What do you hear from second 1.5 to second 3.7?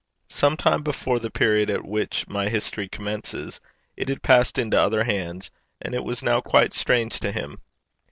at which my history commences